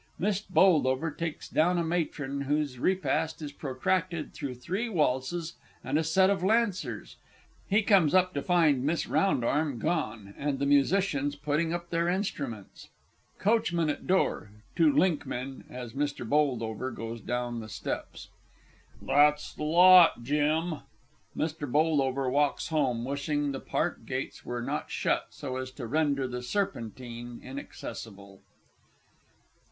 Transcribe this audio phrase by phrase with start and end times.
[0.19, 0.49] [Mr.
[0.51, 1.15] B.
[1.15, 6.43] takes down a Matron whose repast is protracted through three waltzes and a set of
[6.43, 7.17] Lancers
[7.69, 12.89] he comes up to find MISS ROUNDARM gone, and the Musicians putting up their instruments.
[13.37, 16.25] COACHMAN AT DOOR (to Linkman, as MR.
[16.89, 16.95] B.
[16.95, 18.29] goes down the steps).
[19.03, 20.79] That's the lot, Jim!
[21.37, 21.71] [Mr.
[22.25, 22.29] B.
[22.31, 27.39] walks home, wishing the Park Gates were not shut, so as to render the Serpentine
[27.43, 28.41] inaccessible.